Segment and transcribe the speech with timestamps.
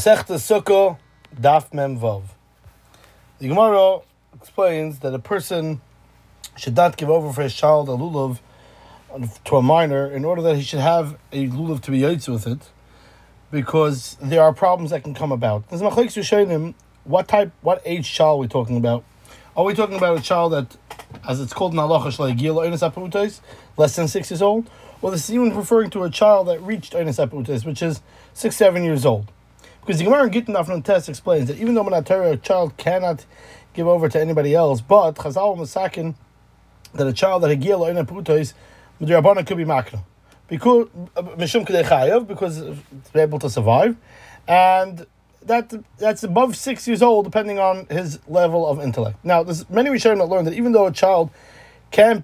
[0.00, 0.96] Masechta Sukkah,
[1.38, 2.22] Daf Mem Vav.
[3.38, 3.98] The Gemara
[4.34, 5.82] explains that a person
[6.56, 8.38] should not give over for his child a lulav
[9.44, 12.46] to a minor in order that he should have a lulav to be yaitz with
[12.46, 12.70] it,
[13.50, 15.68] because there are problems that can come about.
[15.68, 16.72] There's machlekes rishonim.
[17.04, 19.04] What type, what age child are we talking about?
[19.54, 20.78] Are we talking about a child that,
[21.28, 23.40] as it's called in halacha,
[23.76, 24.70] less than six years old?
[25.02, 28.00] Well, this is even referring to a child that reached Einis which is
[28.32, 29.30] six, seven years old.
[29.90, 33.26] Because the Gemara in Gittin Afnon explains that even though Manatera, a child cannot
[33.72, 36.14] give over to anybody else, but Chazal Masakin,
[36.94, 38.52] that a child that Hagil Einis Aputis,
[39.00, 40.04] Midrabana could be Makna.
[40.46, 41.52] Because, because
[42.60, 42.76] to
[43.12, 43.96] be able to survive.
[44.46, 45.08] And
[45.42, 49.18] that that's above six years old, depending on his level of intellect.
[49.24, 51.30] Now, there's many Rishonim that learn that even though a child
[51.90, 52.22] can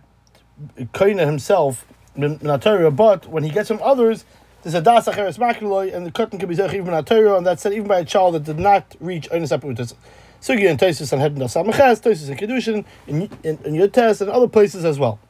[0.95, 4.25] kaina himself but when he gets from others,
[4.67, 7.63] there's a das acheres makuloi, and the cotton can be zech even minatayra, and that's
[7.63, 9.95] said even by a child that did not reach onus aputas.
[10.41, 14.49] Sugi and Tosis and Hedin Samaches, Tosis and Kedushin, in, in, in your and other
[14.49, 15.21] places as well.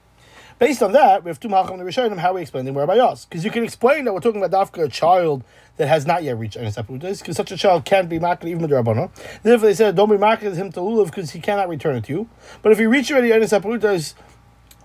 [0.59, 3.27] Based on that, we have two Malachim and Rishonim, how we explain them whereby us.
[3.27, 5.45] Because you can explain that we're talking about Dafka, a child
[5.77, 8.71] that has not yet reached Enes because such a child can't be maked even with
[8.71, 9.11] Rabbana.
[9.43, 12.13] Therefore, they said, don't be maked him to Lulav because he cannot return it to
[12.13, 12.29] you.
[12.63, 14.15] But if he reaches already Enes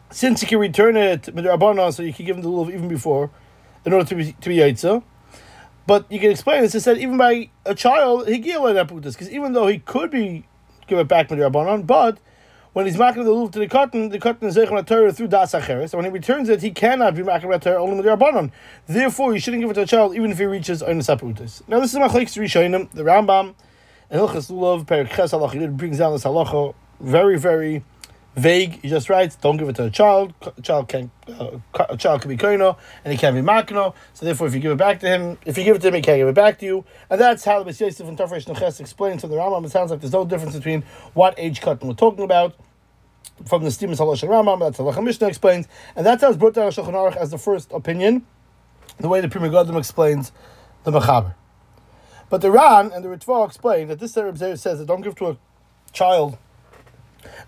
[0.10, 2.90] since he can return it with midrabanan, so you can give him the lulav even
[2.90, 3.32] before,
[3.86, 5.04] in order to be to be yaitza.
[5.88, 6.76] But you can explain this.
[6.76, 10.46] It said even by a child he gila neputas because even though he could be
[10.88, 12.20] give it back midrabanan, but
[12.74, 15.54] when he's making the lulav to the cotton, the cotton is zeichem Torah through das
[15.54, 15.90] acheres.
[15.90, 18.52] So when he returns it, he cannot be making Torah only midrabanan.
[18.88, 21.68] Therefore, you shouldn't give it to a child even if he reaches onus aputas.
[21.68, 22.90] Now this is machlekes rishonim.
[22.92, 23.56] The Rambam
[24.10, 27.84] and Hilchas Lulav Perik Ches Halach brings down this halacha very very
[28.36, 28.82] vague.
[28.82, 30.34] He just writes, "Don't give it to a child.
[30.58, 33.94] A child can uh, a child can be koino and he can't be makno.
[34.14, 35.96] So therefore, if you give it back to him, if you give it to him,
[35.96, 36.86] he can't give it back to you.
[37.10, 39.66] And that's how the Yosef and Tafresh Neches explains to the Rambam.
[39.66, 42.56] It sounds like there's no difference between what age cut we're talking about.
[43.48, 46.54] From the Stimus Halash Rambam, that's how the Mishnah explains, and that's how it's brought
[46.54, 48.24] down Shulchan Aruch as the first opinion,
[49.00, 50.32] the way the Pri Megadim explains
[50.84, 51.34] the Mechaber.
[52.30, 55.30] But the Ran and the Ritva explain that this Rebbe says that don't give to
[55.30, 55.38] a
[55.92, 56.38] child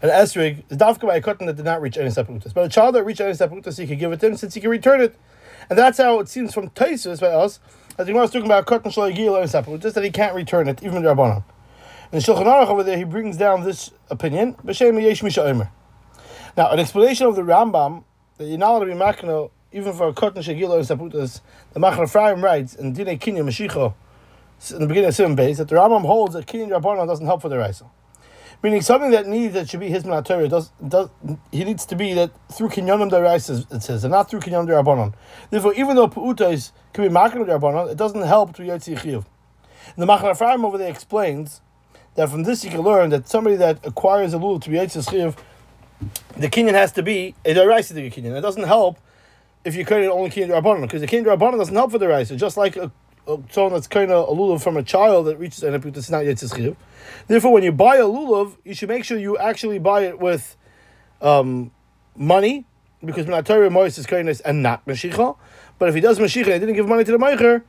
[0.02, 2.54] an esrig is dafka by a cotton that did not reach any sepultus.
[2.54, 4.62] But a child that reached any sepultus, he could give it to him since he
[4.62, 5.16] can return it.
[5.70, 7.60] And that's how it seems from Taisus by us,
[7.98, 10.84] as the Gemara was talking about cotton shalagil and sepultus, that he can't return it,
[10.84, 11.44] even the Rabbanon.
[12.12, 15.72] In the Shulchan Aruch over there, he brings down this opinion, B'Shem Yesh Misha Omer.
[16.56, 18.04] Now, an explanation of the Rambam,
[18.38, 21.42] that you're not allowed to be makno, even for a cotton shagil and sepultus,
[21.74, 23.94] the Machaneh Ephraim writes in Dine Kinya Mashiach,
[24.72, 27.42] in the beginning of Simon Beis, that the Rambam holds that Kinyan Rabbanon doesn't help
[27.42, 27.86] for the Raisa.
[28.64, 31.10] Meaning something that needs that should be his Torah does does
[31.52, 35.14] he needs to be that through kinyonim deraisa it says and not through kinyonim derabanan.
[35.50, 39.26] Therefore, even though puutais can be makin derabanan, it doesn't help to yotzi chiv.
[39.98, 41.60] The Machaneh Ephraim over there explains
[42.16, 45.12] that from this you can learn that somebody that acquires a lulav to be yotzi
[45.12, 45.36] chiv,
[46.38, 48.38] the kinyan has to be a deraisa to kinyan.
[48.38, 48.98] It doesn't help
[49.66, 52.38] if you create only kinyan derabanan because the kinyan derabanan doesn't help for the deraisa.
[52.38, 52.94] Just like a
[53.50, 56.38] someone that's kind of a lulav from a child that reaches an it's not yet
[56.38, 56.76] tzchiv.
[57.28, 60.58] Therefore, when you buy a lulav, you should make sure you actually buy it with
[61.22, 61.72] um,
[62.16, 62.66] money,
[63.04, 65.38] because Torah Mois is kindness and not Mashiach.
[65.80, 67.64] But if he does Mashiach and didn't give money to the Meicher,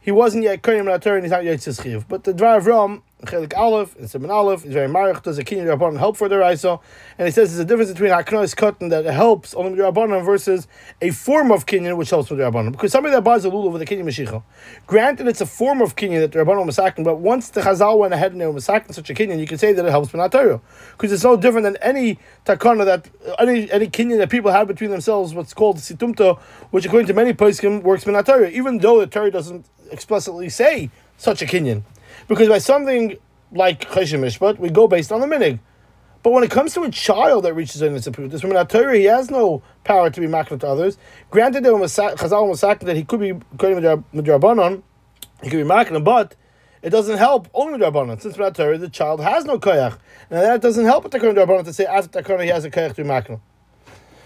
[0.00, 2.04] he wasn't yet Kohen Torah and he's not yet tzchiv.
[2.08, 5.22] But the Dvar Avram, Chelik Aleph and Simon Aleph is very marich.
[5.22, 6.78] Does a kinyan rabbanon help for the raisa?
[7.16, 10.68] And he says there's a difference between haknos cotton that helps only rabbanon versus
[11.00, 12.72] a form of kinyan which helps with rabbanon.
[12.72, 14.42] Because somebody that buys a lulav with a kinyan mashicha,
[14.86, 18.12] granted it's a form of kinyan that the rabbanon masakin, but once the chazal went
[18.12, 20.60] ahead and they were such a kinyan, you can say that it helps Torah
[20.92, 24.90] because it's no different than any takana that any any kinyan that people have between
[24.90, 26.38] themselves, what's called situmta,
[26.70, 31.40] which according to many poskim works Torah, even though the Torah doesn't explicitly say such
[31.40, 31.82] a kinyan.
[32.28, 33.16] Because by something
[33.52, 35.60] like Choshen Mishpat, we go based on the minig.
[36.22, 39.04] But when it comes to a child that reaches in its this from Torah, he
[39.04, 40.98] has no power to be makna to others.
[41.30, 44.82] Granted, there was Chazal was that he could be midrabanon,
[45.42, 46.34] he could be makna, but
[46.82, 48.20] it doesn't help only midrabanon.
[48.20, 49.98] Since Torah, the child has no koyach,
[50.28, 52.96] and that doesn't help with the midrabanon to say after the he has a koyach
[52.96, 53.40] to be makna.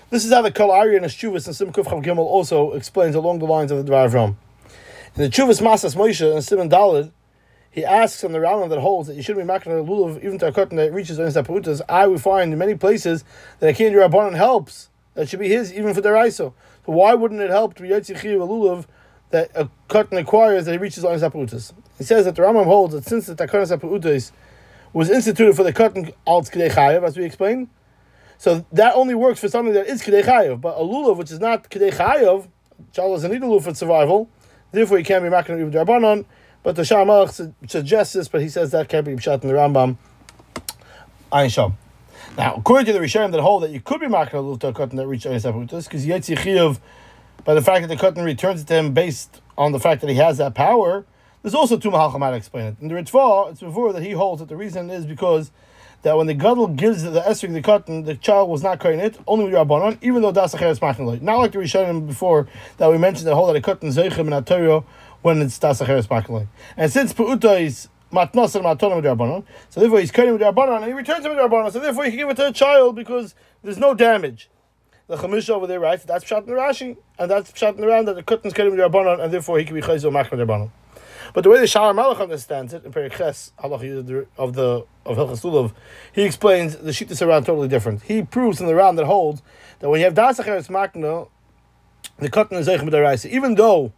[0.09, 3.39] This is how the Kol Ari and Shuvas and Simkuf Chav Gimel also explains along
[3.39, 4.13] the lines of the Dvar.
[4.17, 4.37] In
[5.15, 7.13] the Chuvas Masas Moshe and Simon Dalid,
[7.71, 10.39] he asks on the Rambam that holds that you shouldn't be making a lulav even
[10.39, 11.81] to a cotton that reaches on Saputas.
[11.89, 13.25] I would find in many places
[13.61, 14.89] that a kinyan rabbanon helps.
[15.15, 16.53] That should be his even for the raiso.
[16.85, 18.87] So why wouldn't it help to be yotzichir a lulav
[19.31, 21.73] that a cotton acquires that he reaches on Saputas?
[21.97, 24.33] He says that the Rambam holds that since the takana Saputas
[24.93, 27.69] was instituted for the cotton alt chayev, as we explained,
[28.37, 30.61] so that only works for something that is chayev.
[30.61, 32.49] But a lulav which is not chayev,
[32.93, 34.29] child doesn't need a lulav for survival.
[34.73, 36.25] Therefore, he can't be making even rabbanon
[36.63, 39.55] But the Shamalach su- suggests this, but he says that can't be shot in the
[39.55, 39.97] Rambam.
[41.33, 41.77] Ayin Sham.
[42.37, 44.97] Now, according to the Rishonim that hold that you could be making a little cotton
[44.97, 46.79] that reached Ayin Saputus, because Yetzi Chiyuv,
[47.45, 50.11] by the fact that the cotton returns it to him based on the fact that
[50.11, 51.05] he has that power,
[51.43, 52.77] there's also two Mahalcham to explain it.
[52.81, 55.51] In the Ritva, it's before that he holds that the reason is because
[56.03, 59.19] that when the Gadol gives the Esrik the cotton, the child was not carrying it,
[59.27, 61.21] only with Rabbanon, even though Das Acher is Machnaloi.
[61.21, 62.49] Not like the Rishonim before
[62.79, 64.85] that we mentioned that hold that a cotton Zeichim in Torah
[65.23, 66.47] when it's Das Acher is Machnaloi.
[66.77, 69.45] And since Pu'uta is matnos and matonim Rabbanon.
[69.69, 71.73] So therefore he's with Rabbanon and he returns with Rabbanon.
[71.73, 74.51] So therefore he can give it to a child because there's no damage.
[75.07, 78.53] The Chamisha over there writes that's Pshat Rashi and that's Pshat around that the cutting
[78.53, 80.71] with Rabbanon and therefore he can be Chayzo with Rabbanon.
[81.33, 85.17] But the way the Shalom Malach understands it in Perik Ches Halach of the of
[85.17, 85.73] Hilchas
[86.13, 88.03] he explains the Shittas around totally different.
[88.03, 89.43] He proves in the Ran that holds
[89.79, 91.29] that when you have Das Acheres
[92.19, 93.27] the cotton is B'Daraisa.
[93.31, 93.93] Even though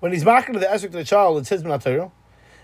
[0.00, 2.10] when he's Makna the Esrik to the child, it's his B'Natayro,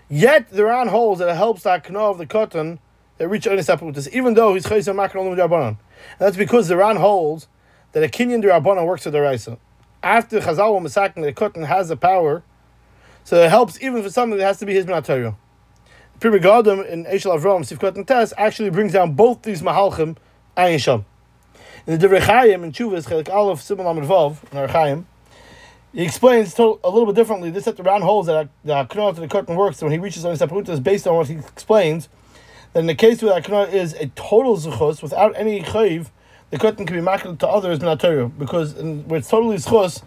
[0.09, 2.79] Yet the Ran holds that it helps that kno of the cotton
[3.17, 5.77] that reach Onis Aputis, even though he's Chayim Makar only Rabbanon.
[6.17, 7.47] That's because the Ran holds
[7.91, 9.57] that a Kenyan Rabbanon works with the Raisa.
[10.01, 12.43] After Chazal Masakin, the cotton has the power,
[13.25, 15.35] so it helps even for something that has to be his Minatorio.
[16.21, 20.15] Pri Megadim in Eshel Avram, Sivkot and Tess actually brings down both these Mahalchim,
[20.55, 21.05] Ayin Sham.
[21.85, 25.03] In the Divrei Chayim, in Chuvas, Chelik Aleph, Simon Amid Vav, in our Chayim,
[25.97, 27.49] he explains to, a little bit differently.
[27.49, 30.23] This at the Ran holes that the Aknot to the curtain works when he reaches
[30.23, 32.07] on his is based on what he explains.
[32.73, 36.11] That in the case where Aknot is a total Zuchos without any Chayiv,
[36.51, 40.03] the curtain can be marketed to others in Torah because in, where it's totally Zuchos,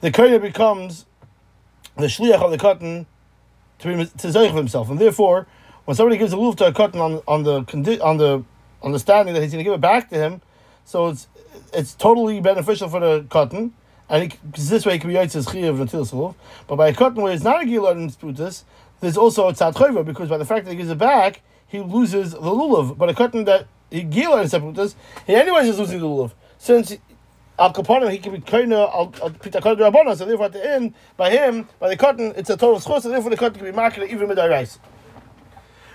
[0.00, 1.04] the curtain becomes
[1.98, 3.04] the Shliach of the curtain
[3.80, 4.88] to be to himself.
[4.88, 5.46] And therefore,
[5.84, 8.42] when somebody gives a luf to a curtain on, on the condi- on the
[8.82, 10.40] understanding that he's going to give it back to him,
[10.86, 11.28] so it's
[11.74, 13.74] it's totally beneficial for the cotton
[14.08, 16.34] and because this way he can be Yitzhak Chiyav until Salov.
[16.66, 18.64] But by a cotton where it's not a Gilad in Sputus,
[19.00, 21.80] there's also a Tzad Chayva, because by the fact that he gives it back, he
[21.80, 22.96] loses the Lulav.
[22.96, 24.94] But a cotton that he Gilad in Sputus,
[25.26, 26.32] he anyways is losing the Lulav.
[26.58, 26.96] Since
[27.58, 31.30] Al Kaponim, he can be of Al Pitakad Rabbanah, so therefore at the end, by
[31.30, 34.10] him, by the cotton, it's a total schos, so therefore the cotton can be marketed
[34.10, 34.78] even with rice.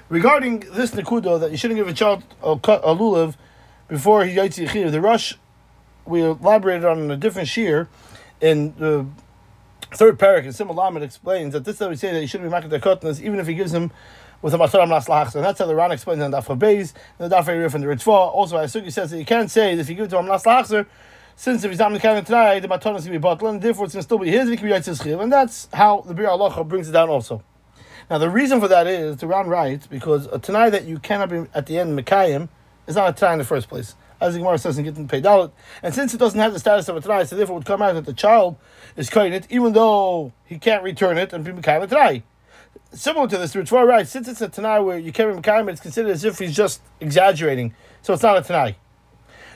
[0.10, 3.36] Regarding this Nikudo, that you shouldn't give a child a, a Lulav
[3.88, 5.38] before he Chiyav, the rush
[6.06, 7.88] we elaborated on in a different shear
[8.40, 9.06] in the
[9.94, 12.70] third parak in Simul explains that this that we say that he shouldn't be making
[12.70, 13.92] the kotnas even if he gives him
[14.42, 17.32] with a masaram laslachs, and that's how the Ran explains in the Daf Beis, and
[17.32, 18.08] the Daf Rif and the Ritva.
[18.08, 20.88] Also, Asugi says that you can't say that if you give it to him laslachser,
[21.36, 23.86] since if he's not mekanim tonight, the matanas is going to be bottled, and therefore
[23.86, 26.28] it's going to still be his, and he can be and that's how the Bir
[26.28, 27.44] Allah brings it down also.
[28.10, 31.30] Now the reason for that is the Ran writes because a tanai that you cannot
[31.30, 32.50] be at the end mekayim
[32.88, 35.52] is not a tanai in the first place as the Gemara says in Gittin Peidalit.
[35.82, 37.82] And since it doesn't have the status of a Tanai, so therefore it would come
[37.82, 38.56] out that the child
[38.96, 42.24] is cutting it, even though he can't return it and be Mekayim a Tanai.
[42.94, 45.70] Similar to this, the Ritva right, since it's a Tanai where you can't be Mekayim,
[45.70, 47.74] it's considered as if he's just exaggerating.
[48.02, 48.78] So it's not a Tanai.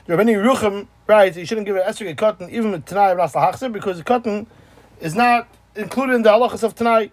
[0.06, 3.72] The Rabbani Ruchim right, you shouldn't give an esrog cotton even with Tanai of Nasla
[3.72, 4.46] because the cotton
[5.00, 7.12] is not included in the halachas of Tanai.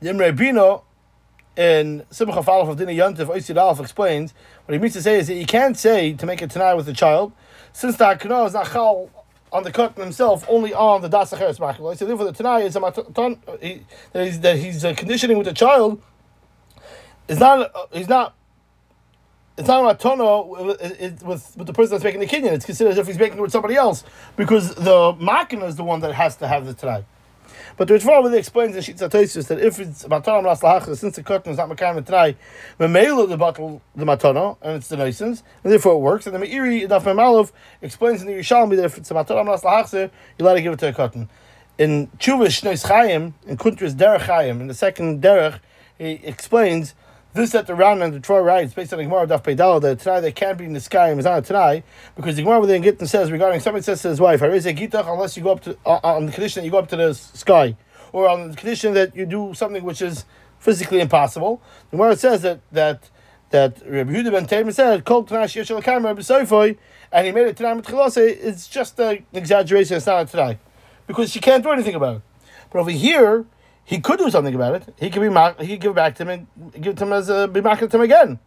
[0.00, 0.84] The Imre Bino
[1.56, 4.32] in Simcha Falaf of Dina Yantif, Oisid explains,
[4.64, 6.86] what he means to say is that you can't say to make a Tanai with
[6.86, 7.32] the child,
[7.72, 9.10] since the Hakana is not chal
[9.52, 11.58] on the cotton himself, only on the Das Acheres.
[11.98, 15.46] So therefore the Tanai is a maton, he, that he's, that he's uh, conditioning with
[15.46, 16.00] the child,
[17.28, 18.34] is not, uh, he's not,
[19.58, 22.52] it's not a matono with, with, with the person that's making the kinyan.
[22.52, 24.04] It's considered as if he's making it with somebody else,
[24.36, 27.04] because the Makina is the one that has to have the Tanai.
[27.76, 31.16] But the Ritva really explains in Shitza Toisus that if it's Mataram Ras Lahachas, since
[31.16, 32.36] the curtain is not Makayim Tnai,
[32.78, 36.26] Memela the bottle the Matana, and it's the license, and therefore it works.
[36.26, 40.10] And the Meiri, Daf Memalov, explains in the Yerushalmi that if it's Mataram Ras Lahachas,
[40.38, 41.28] you let it give it to a curtain.
[41.78, 45.58] In Chuvish Shneis Chaim, in Kuntris Derech Chaim, in the second Derech,
[45.98, 46.94] he explains
[47.34, 50.00] this that the Ran and the Troy writes based on the Gemara Daf Peidal that
[50.00, 51.82] Tanai that can't be in the sky is not a Tanai
[52.14, 55.36] because the Gemara within Gittin says regarding somebody says to his wife, "Hariz Gitach," unless
[55.36, 57.76] you go up to uh, on the condition that you go up to the sky,
[58.12, 60.26] or on the condition that you do something which is
[60.58, 61.62] physically impossible.
[61.90, 63.08] The Gemara says that that
[63.50, 66.76] that Rabbi Yehuda ben Teima said, "Kol Tanai Sheshel Kamar B'Soifoy,"
[67.10, 68.18] and he made it Tanai Mitchilose.
[68.18, 69.96] It's just an exaggeration.
[69.96, 70.58] It's not a Tanai
[71.06, 72.22] because she can't do anything about it.
[72.70, 73.46] But over here
[73.84, 74.94] he could do something about it.
[74.98, 77.12] He could be he could give it back to him and give it to him
[77.12, 78.38] as a be marketed to him again.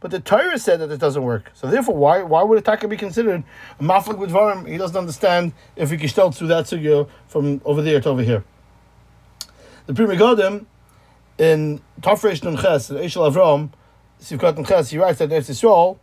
[0.00, 1.50] But the Torah said that it doesn't work.
[1.54, 3.42] So therefore, why why would a taka be considered
[3.78, 4.68] a maflik with varim?
[4.68, 8.44] He doesn't understand if he still through that sugya from over there to over here.
[9.86, 10.66] The Pri Megadim
[11.38, 13.70] in Tafresh Nun Ches, Eshel Avram,
[14.20, 15.98] Sivkat Nun Ches, he writes that Eretz Yisrael,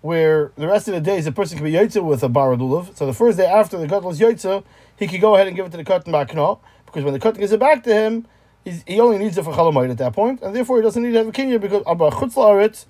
[0.00, 2.96] where the rest of the days a person can be yotze with a baradulav.
[2.96, 4.64] So the first day after the gadol is yotze,
[4.98, 6.58] he could go ahead and give it to the cotton bakno
[6.90, 8.26] because when the cotton gives it back to him,
[8.64, 11.18] he only needs it for Chalamayit at that point, and therefore he doesn't need to
[11.18, 12.86] have a kinyan because Abba Chutz La'aretz,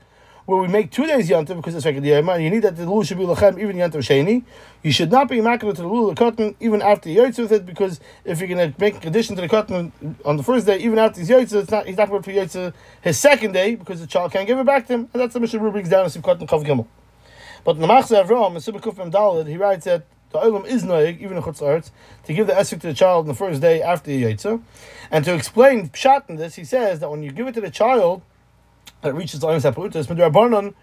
[0.46, 3.06] where we make two days yantiv because it's second yom, you need that the lulav
[3.06, 4.42] should be lachem even yantiv sheni.
[4.82, 7.52] You should not be immaculate to the lulav the cotton even after you yaitz with
[7.52, 9.92] it because if you're going to make a condition to the cotton
[10.24, 12.72] on the first day, even after he's yaitz, it's not he's not going to yaitz
[13.02, 15.40] his second day because the child can't give it back to him, and that's the
[15.40, 16.86] mission brings down in cotton chav gimel.
[17.62, 21.42] But in the Machzor Avram, in he writes that the Olam is noig, even in
[21.42, 21.90] Chutz
[22.24, 24.62] to give the esrog to the child on the first day after the Yitzah.
[25.10, 27.70] And to explain Pshat in this, he says that when you give it to the
[27.70, 28.22] child
[29.02, 30.74] that reaches the Olam Midrabanon,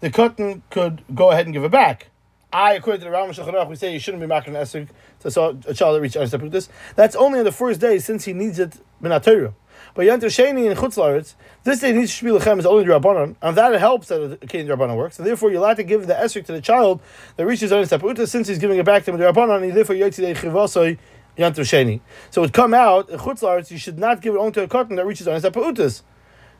[0.00, 2.08] the cotton could go ahead and give it back.
[2.52, 4.88] I, according to the Rambam Shulchan we say you shouldn't be making an esrog
[5.20, 5.28] to
[5.68, 6.68] a child that reaches Olam Saputus.
[6.96, 9.54] That's only on the first day since he needs it Minatayru.
[9.94, 13.56] But Yantir Sheni in Chutz this day needs to be lechem is only Rabbanon, and
[13.56, 15.18] that helps that the King Rabbanon works.
[15.18, 17.00] And therefore, you're allowed to give the esrog to the child
[17.36, 19.96] that reaches on Saputa since he's giving it back to him the Rabbanon, and therefore
[19.96, 20.98] Yotzidei Chivasoi
[21.36, 22.00] Yantir Sheni.
[22.30, 24.68] So it would come out in Chutz you should not give it only to a
[24.68, 26.02] cotton that reaches on Saputas.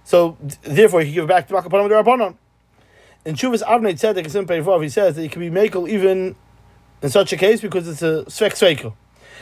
[0.04, 2.36] So therefore, you give it back to Makapanim the Rabbanon.
[3.24, 6.36] In Chuvas Avnei Tzedek in Peivov, he says that it can be makel even
[7.02, 8.94] in such a case because it's a svek sveikel.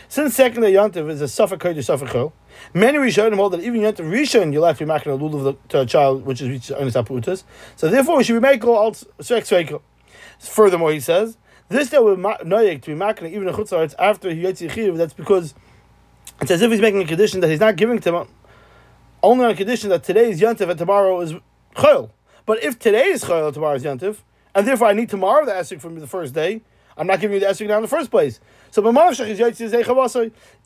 [0.09, 2.13] Since second day Yantiv is a suffix kodesh suffix
[2.75, 5.81] many Rishonim hold that even Yantiv Rishon you'll have to be making a lulav to
[5.81, 7.45] a child which is only saputas.
[7.77, 9.53] So therefore, we should be making all sex
[10.41, 11.37] Furthermore, he says
[11.69, 14.97] this that we're noyek to be making even a chutzar after he yetzi chiv.
[14.97, 15.55] That's because
[16.41, 18.29] it's as if he's making a condition that he's not giving to him
[19.23, 21.35] only on condition that today is Yantiv and tomorrow is
[21.75, 22.11] chayil.
[22.47, 24.19] But if today is chayil tomorrow is Yantiv,
[24.55, 26.63] and therefore I need tomorrow the esrog from the first day,
[26.97, 28.41] I'm not giving you the esrog now in the first place.
[28.71, 28.81] So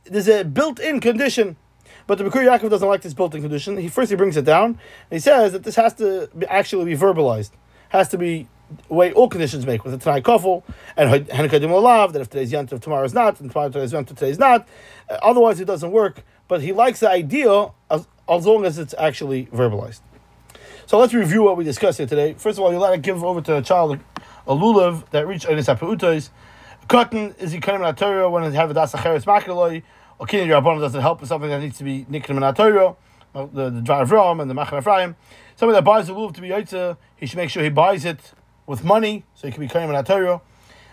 [0.04, 1.56] there's a built-in condition.
[2.06, 3.76] But the Bikkurei Yaakov doesn't like this built-in condition.
[3.76, 4.78] He first he brings it down.
[5.10, 7.50] he says that this has to be actually be verbalized.
[7.90, 8.48] Has to be
[8.88, 10.62] way all conditions make with a Tanai Kofel
[10.96, 14.30] and Hanukkah Olav, that if today's Yantav, tomorrow is not, and tomorrow today's Yantav, today
[14.30, 14.66] is not.
[15.10, 16.24] Uh, otherwise, it doesn't work.
[16.48, 20.00] But he likes the idea as, as long as it's actually verbalized.
[20.86, 22.34] So let's review what we discussed here today.
[22.34, 23.98] First of all, you let it give over to a child
[24.46, 26.30] a lulav that reached Einis
[26.88, 29.82] Cotton is Yikonim in Torah when it have a das acheres makeloi.
[30.22, 32.94] Or kini Rabbanon doesn't help with something that needs to be nikrim Torah.
[33.32, 35.16] The the Dvar Avram and the Machaneh Ephraim.
[35.56, 38.20] Somebody that buys a lulav to be yotze, he should make sure he buys it
[38.68, 40.40] with money so he can be in Torah.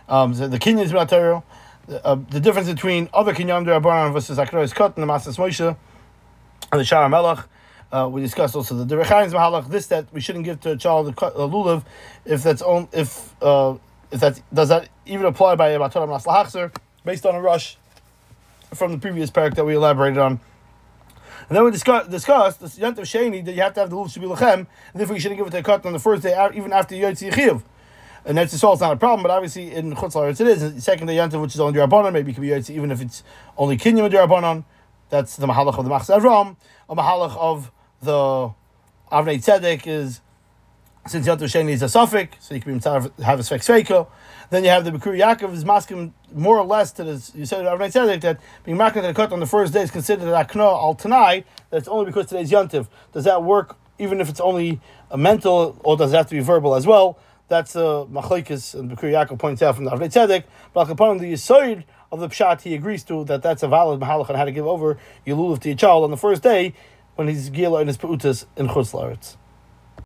[0.07, 1.43] Um, the, kinyan is Torah.
[1.85, 5.77] The, uh, the difference between other kinyan Rabbanon versus Akros Cotton, the Masas Moshe,
[6.71, 7.45] and the Shara Melech.
[7.91, 11.07] Uh, we discussed also the Derechayim's Mahalach, this that we shouldn't give to a child
[11.07, 11.85] a, lulav
[12.25, 13.75] if that's on if uh,
[14.09, 17.77] if that does that even apply by Matorah Maslahachzer based on a rush
[18.73, 20.39] from the previous parak that we elaborated on.
[21.47, 24.15] And then we discussed discussed the Yantav Sheni that you have to have the Lulav
[24.15, 26.49] Shabi Lachem, and therefore you shouldn't give it to a cut on the first day,
[26.53, 27.63] even after Yotzi Yichiv.
[28.25, 30.75] And that's just all, it's not a problem, but obviously in Chutz it is.
[30.75, 33.01] The second day Yantav, which is only Rabbanon, maybe it can be Yotzi even if
[33.01, 33.23] it's
[33.57, 34.63] only Kinyam Rabbanon.
[35.09, 36.55] That's the Mahalach of the Machzor Avram.
[36.87, 37.71] A Mahalach of
[38.01, 38.53] the
[39.11, 40.21] Avnei Tzedek is
[41.07, 43.05] since Yom Sheni is a suffix, so you can be have
[43.39, 44.07] a Svek Sveiko.
[44.49, 47.31] Then you have the Bikkurei Yaakov is masking more or less to this.
[47.35, 50.27] You said Rav said that being to the cut on the first day is considered
[50.27, 51.43] an akna al tanai.
[51.69, 52.87] That's only because today's yontiv.
[53.11, 54.79] Does that work even if it's only
[55.11, 57.19] a mental, or does it have to be verbal as well?
[57.47, 60.45] That's a uh, machlekes, and Bikkurei Yaakov points out from the Avnei Tzedek.
[60.73, 63.43] But upon the yisoid of the pshat, he agrees to that.
[63.43, 66.17] That's a valid mahalach on how to give over yilulav to your child on the
[66.17, 66.73] first day
[67.15, 69.35] when he's gila in his peutas in chutz